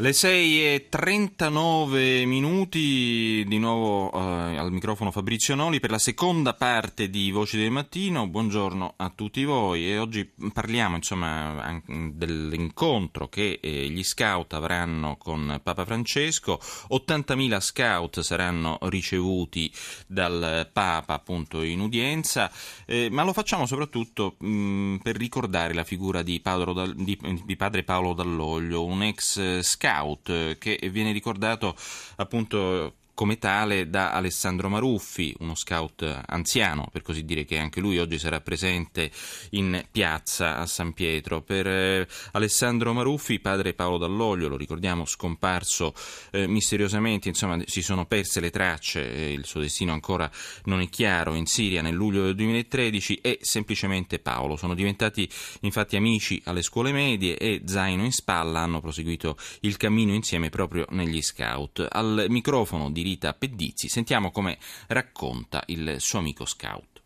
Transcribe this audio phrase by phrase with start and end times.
[0.00, 6.54] Le 6 e 39 minuti, di nuovo eh, al microfono Fabrizio Noli per la seconda
[6.54, 8.26] parte di Voci del Mattino.
[8.26, 15.60] Buongiorno a tutti voi e oggi parliamo insomma dell'incontro che eh, gli scout avranno con
[15.62, 16.58] Papa Francesco.
[16.92, 19.70] 80.000 scout saranno ricevuti
[20.06, 22.50] dal Papa appunto in udienza,
[22.86, 26.40] eh, ma lo facciamo soprattutto mh, per ricordare la figura di,
[26.94, 31.74] di, di padre Paolo Dall'Oglio, un ex scout scout eh, che viene ricordato
[32.16, 37.98] appunto come tale da Alessandro Maruffi, uno scout anziano, per così dire, che anche lui
[37.98, 39.10] oggi sarà presente
[39.50, 41.42] in piazza a San Pietro.
[41.42, 45.92] Per eh, Alessandro Maruffi, padre Paolo Dall'Oglio, lo ricordiamo, scomparso
[46.30, 50.30] eh, misteriosamente, insomma, si sono perse le tracce, eh, il suo destino ancora
[50.64, 54.56] non è chiaro, in Siria nel luglio del 2013 e semplicemente Paolo.
[54.56, 55.28] Sono diventati
[55.60, 60.86] infatti amici alle scuole medie e zaino in spalla hanno proseguito il cammino insieme proprio
[60.92, 61.86] negli scout.
[61.86, 63.88] Al microfono di Rita Pedizzi.
[63.88, 67.00] Sentiamo come racconta il suo amico scout.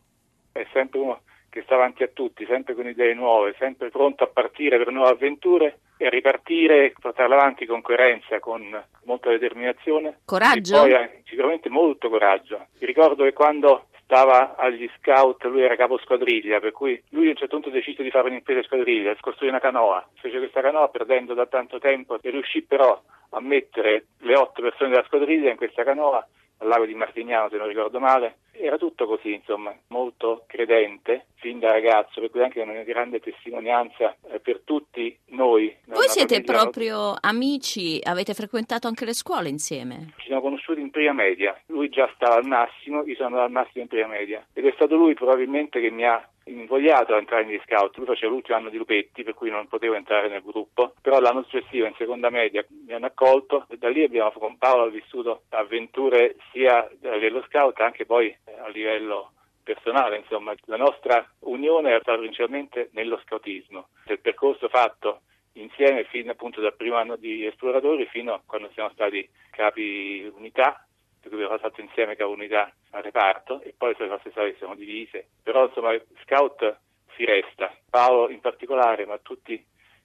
[0.52, 4.26] È sempre uno che sta avanti a tutti, sempre con idee nuove, sempre pronto a
[4.26, 8.62] partire per nuove avventure e a ripartire, portarla avanti con coerenza, con
[9.04, 10.18] molta determinazione.
[10.26, 10.84] Coraggio?
[10.84, 12.66] E poi eh, sicuramente molto coraggio.
[12.78, 17.30] Mi ricordo che quando stava agli scout, lui era capo squadriglia, per cui lui a
[17.30, 21.34] un certo punto decise di fare un'impresa squadriglia, costruì una canoa, fece questa canoa perdendo
[21.34, 25.82] da tanto tempo e riuscì però a mettere le otto persone della squadriglia in questa
[25.82, 26.26] canoa
[26.64, 28.38] al lago di Martignano, se non ricordo male.
[28.52, 34.16] Era tutto così, insomma, molto credente fin da ragazzo, per cui anche una grande testimonianza
[34.30, 35.76] eh, per tutti noi.
[35.86, 40.12] Voi siete proprio amici, avete frequentato anche le scuole insieme?
[40.16, 43.82] Ci siamo conosciuti in prima media, lui già stava al massimo, io sono al massimo
[43.82, 46.26] in prima media ed è stato lui probabilmente che mi ha
[46.60, 49.94] invogliato a entrare negli scout, lui faceva l'ultimo anno di Lupetti per cui non potevo
[49.94, 53.66] entrare nel gruppo, però l'anno successivo in seconda media mi hanno accolto.
[53.68, 58.68] E da lì abbiamo con Paolo vissuto avventure sia a livello scout anche poi a
[58.68, 59.32] livello
[59.62, 65.22] personale, insomma, la nostra unione era stata principalmente nello scoutismo, il percorso fatto
[65.54, 70.86] insieme fino appunto dal primo anno di esploratori fino a quando siamo stati capi unità
[71.24, 74.74] per cui abbiamo fatto insieme capo unità al reparto e poi sulle nostre storie siamo
[74.74, 75.28] divise.
[75.42, 76.78] Però insomma scout
[77.16, 79.64] si resta, Paolo in particolare, ma tutti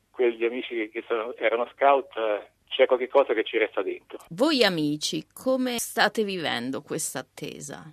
[0.09, 4.19] quegli amici che, che sono, erano scout eh, c'è qualche cosa che ci resta dentro.
[4.29, 7.83] Voi amici, come state vivendo questa attesa?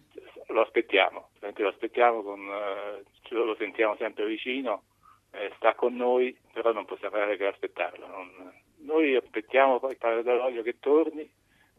[0.48, 4.84] Lo aspettiamo, lo aspettiamo, con, eh, lo sentiamo sempre vicino,
[5.32, 8.06] eh, sta con noi, però non possiamo fare che aspettarlo.
[8.06, 8.52] Non,
[8.86, 11.28] noi aspettiamo poi il padre dell'olio che torni,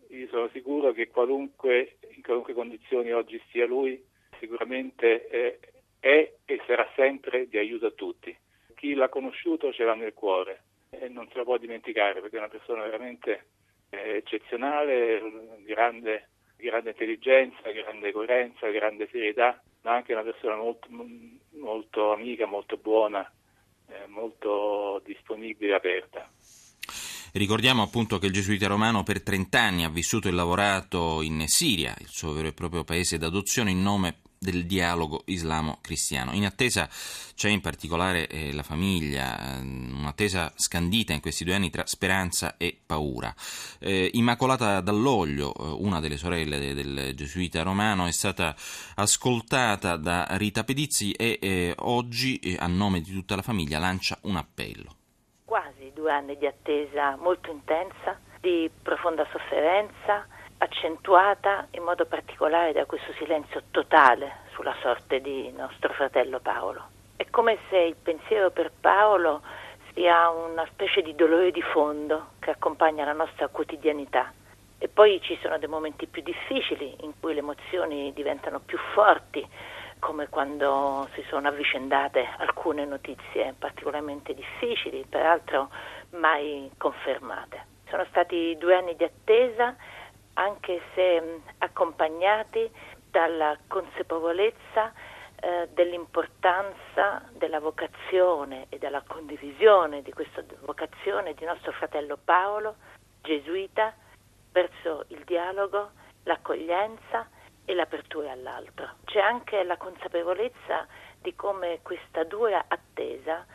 [0.09, 4.03] io sono sicuro che qualunque, in qualunque condizioni oggi sia lui,
[4.39, 5.59] sicuramente è,
[5.99, 8.35] è e sarà sempre di aiuto a tutti.
[8.75, 12.39] Chi l'ha conosciuto ce l'ha nel cuore e non se lo può dimenticare perché è
[12.39, 13.47] una persona veramente
[13.89, 15.21] eh, eccezionale,
[15.65, 20.87] grande, grande intelligenza, grande coerenza, grande serietà, ma anche una persona molto,
[21.51, 23.29] molto amica, molto buona,
[23.89, 26.29] eh, molto disponibile e aperta.
[27.37, 31.95] Ricordiamo appunto che il gesuita romano per 30 anni ha vissuto e lavorato in Siria,
[31.99, 36.33] il suo vero e proprio paese d'adozione, in nome del dialogo islamo-cristiano.
[36.33, 36.89] In attesa
[37.35, 42.57] c'è in particolare eh, la famiglia, ehm, un'attesa scandita in questi due anni tra speranza
[42.57, 43.31] e paura.
[43.77, 48.55] Eh, Immacolata Dall'Oglio, eh, una delle sorelle de- del gesuita romano, è stata
[48.95, 54.17] ascoltata da Rita Pedizzi e eh, oggi, eh, a nome di tutta la famiglia, lancia
[54.23, 54.95] un appello
[56.07, 60.25] due anni di attesa molto intensa, di profonda sofferenza,
[60.57, 66.81] accentuata in modo particolare da questo silenzio totale sulla sorte di nostro fratello Paolo.
[67.17, 69.41] È come se il pensiero per Paolo
[69.93, 74.31] sia una specie di dolore di fondo che accompagna la nostra quotidianità.
[74.79, 79.45] E poi ci sono dei momenti più difficili in cui le emozioni diventano più forti,
[79.99, 85.69] come quando si sono avvicendate alcune notizie particolarmente difficili, peraltro
[86.11, 87.65] mai confermate.
[87.89, 89.75] Sono stati due anni di attesa,
[90.33, 92.69] anche se accompagnati
[93.09, 94.91] dalla consapevolezza
[95.39, 102.75] eh, dell'importanza della vocazione e della condivisione di questa vocazione di nostro fratello Paolo,
[103.21, 103.93] gesuita,
[104.51, 105.91] verso il dialogo,
[106.23, 107.29] l'accoglienza
[107.69, 108.91] e l'apertura all'altro.
[109.03, 110.87] C'è anche la consapevolezza
[111.19, 113.45] di come questa dura attesa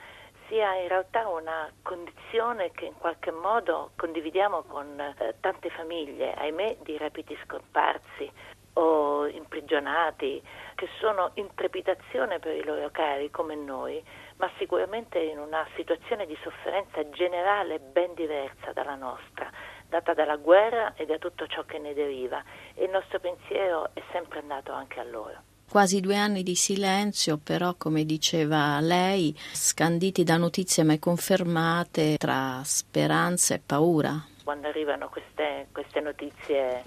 [0.49, 6.77] sia in realtà una condizione che in qualche modo condividiamo con eh, tante famiglie, ahimè,
[6.83, 8.31] di rapiti scomparsi
[8.75, 10.43] o imprigionati,
[10.75, 14.03] che sono in trepidazione per i loro cari come noi,
[14.37, 19.51] ma sicuramente in una situazione di sofferenza generale ben diversa dalla nostra,
[19.93, 22.43] data dalla guerra e da tutto ciò che ne deriva,
[22.75, 27.39] e il nostro pensiero è sempre andato anche a loro quasi due anni di silenzio,
[27.43, 34.23] però come diceva lei, scanditi da notizie mai confermate tra speranza e paura.
[34.45, 36.85] Quando arrivano queste, queste notizie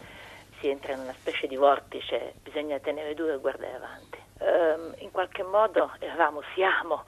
[0.60, 4.20] si entra in una specie di vortice, bisogna tenere duro e guardare avanti.
[4.38, 7.06] Um, in qualche modo eravamo, siamo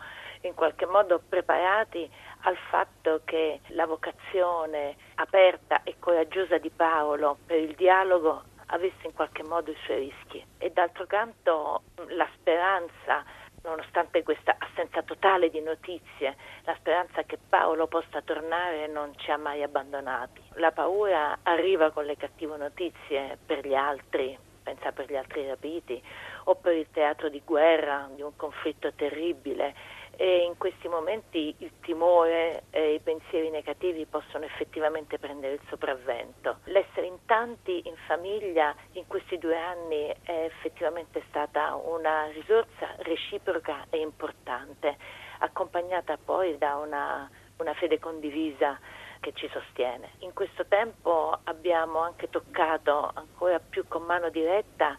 [0.47, 2.09] in qualche modo preparati
[2.41, 9.13] al fatto che la vocazione aperta e coraggiosa di Paolo per il dialogo avesse in
[9.13, 13.23] qualche modo i suoi rischi e d'altro canto la speranza
[13.63, 19.37] nonostante questa assenza totale di notizie, la speranza che Paolo possa tornare non ci ha
[19.37, 20.41] mai abbandonati.
[20.53, 26.01] La paura arriva con le cattive notizie per gli altri, pensa per gli altri rapiti,
[26.45, 29.73] o per il teatro di guerra, di un conflitto terribile
[30.19, 36.57] e in questi momenti il timore e i pensieri negativi possono effettivamente prendere il sopravvento.
[36.65, 43.85] L'essere in tanti in famiglia in questi due anni è effettivamente stata una risorsa reciproca
[43.91, 44.97] e importante,
[45.39, 48.77] accompagnata poi da una, una fede condivisa
[49.19, 50.11] che ci sostiene.
[50.19, 54.97] In questo tempo abbiamo anche toccato ancora più con mano diretta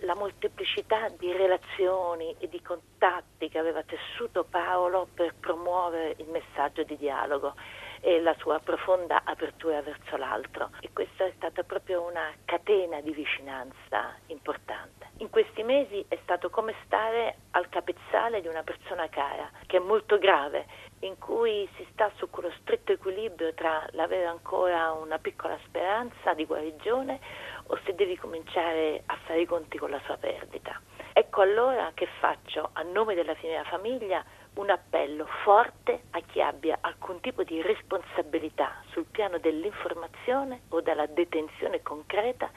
[0.00, 6.82] la molteplicità di relazioni e di contatti che aveva tessuto Paolo per promuovere il messaggio
[6.84, 7.54] di dialogo
[8.00, 10.70] e la sua profonda apertura verso l'altro.
[10.80, 14.99] E questa è stata proprio una catena di vicinanza importante.
[15.20, 19.78] In questi mesi è stato come stare al capezzale di una persona cara, che è
[19.80, 20.64] molto grave,
[21.00, 26.46] in cui si sta su quello stretto equilibrio tra l'avere ancora una piccola speranza di
[26.46, 27.20] guarigione
[27.66, 30.80] o se devi cominciare a fare i conti con la sua perdita.
[31.12, 34.24] Ecco allora che faccio a nome della mia famiglia
[34.54, 41.04] un appello forte a chi abbia alcun tipo di responsabilità sul piano dell'informazione o della
[41.04, 42.50] detenzione concreta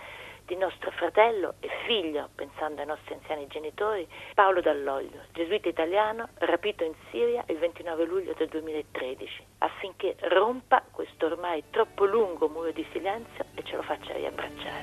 [0.46, 6.84] di nostro fratello e figlio, pensando ai nostri anziani genitori, Paolo Dall'Oglio, gesuita italiano, rapito
[6.84, 12.86] in Siria il 29 luglio del 2013, affinché rompa questo ormai troppo lungo muro di
[12.92, 14.82] silenzio e ce lo faccia riabbracciare.